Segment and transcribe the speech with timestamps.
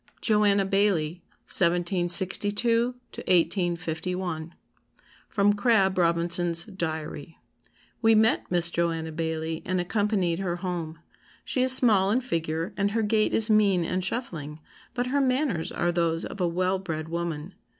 [0.21, 4.55] JOANNA BAILLIE 1762 1851
[5.29, 7.37] [Sidenote: Crabb Robinson's Diary.]
[8.01, 10.97] "We met Miss Joanna Baillie, and accompanied her home.
[11.45, 14.59] She is small in figure, and her gait is mean and shuffling,
[14.95, 17.53] but her manners are those of a well bred woman.